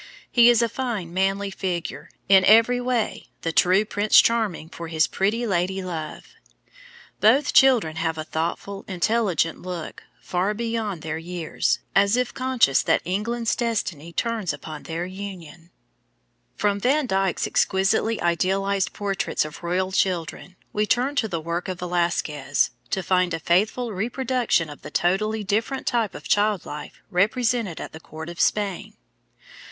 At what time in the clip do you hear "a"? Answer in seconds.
0.63-0.67, 8.17-8.23, 23.35-23.39